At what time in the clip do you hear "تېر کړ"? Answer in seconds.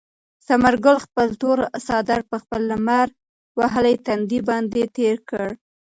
4.97-5.47